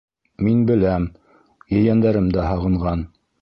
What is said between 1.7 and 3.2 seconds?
ейәндәрем дә һағынған.